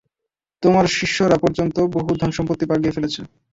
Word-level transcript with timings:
তোমার 0.63 0.85
শিষ্যরা 0.91 1.37
পর্যন্ত 1.37 1.75
বহু 1.95 2.09
ধনসম্পত্তি 2.15 2.65
বাগিয়ে 2.67 2.95
ফেলেছে। 2.95 3.21